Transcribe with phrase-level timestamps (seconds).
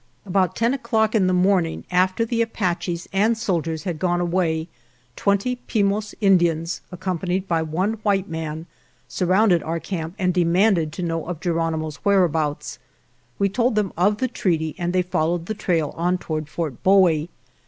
[0.25, 4.67] About ten o'clock on the morning after the Apaches and soldiers had gone away
[5.15, 8.65] twenty Pimos Indians, accompanied by one white man,
[9.07, 12.79] surrounded our camp and de manded to know of Geronimo's where abouts.
[13.37, 17.29] We told them of the treaty and they followed the trail on toward Fort Bowie.